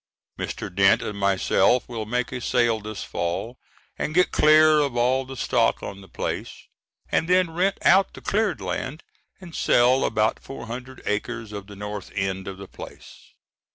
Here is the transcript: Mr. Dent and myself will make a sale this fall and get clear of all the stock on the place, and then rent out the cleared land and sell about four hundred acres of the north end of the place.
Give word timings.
Mr. 0.39 0.73
Dent 0.73 1.03
and 1.03 1.15
myself 1.19 1.87
will 1.87 2.07
make 2.07 2.31
a 2.31 2.41
sale 2.41 2.79
this 2.79 3.03
fall 3.03 3.59
and 3.99 4.15
get 4.15 4.31
clear 4.31 4.79
of 4.79 4.97
all 4.97 5.25
the 5.25 5.37
stock 5.37 5.83
on 5.83 6.01
the 6.01 6.07
place, 6.09 6.65
and 7.11 7.29
then 7.29 7.51
rent 7.51 7.77
out 7.83 8.15
the 8.15 8.21
cleared 8.21 8.61
land 8.61 9.03
and 9.39 9.53
sell 9.53 10.03
about 10.03 10.39
four 10.39 10.65
hundred 10.65 11.03
acres 11.05 11.51
of 11.51 11.67
the 11.67 11.75
north 11.75 12.11
end 12.15 12.47
of 12.47 12.57
the 12.57 12.67
place. 12.67 13.35